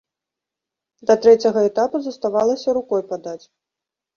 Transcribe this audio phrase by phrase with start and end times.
[1.09, 3.41] Да трэцяга этапу заставалася рукой падаць.